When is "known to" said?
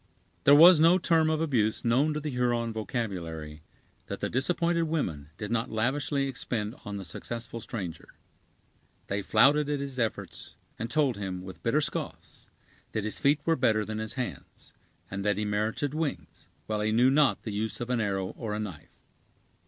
1.85-2.19